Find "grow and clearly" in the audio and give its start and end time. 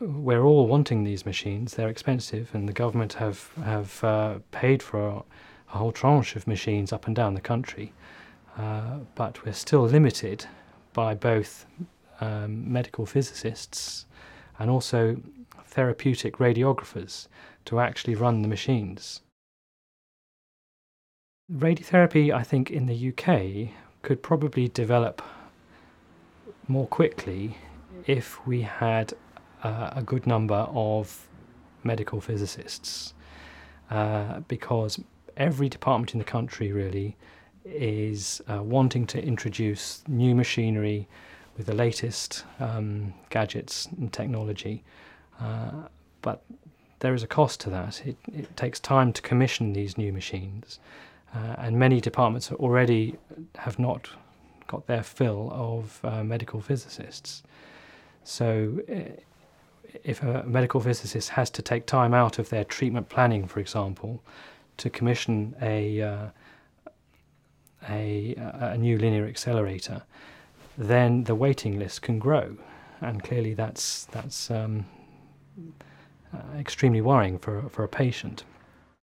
72.18-73.54